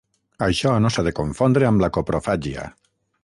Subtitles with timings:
[0.45, 2.69] Això no s'ha de confondre amb la coprofàgia.